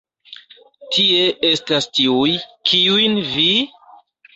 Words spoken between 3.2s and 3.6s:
vi?